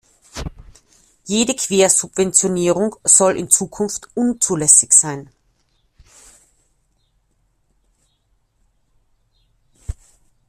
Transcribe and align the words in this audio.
Jede 1.27 1.53
Quersubventionierung 1.55 2.95
soll 3.03 3.37
in 3.37 3.51
Zukunft 3.51 4.09
unzulässig 4.15 4.93
sein. 4.93 5.29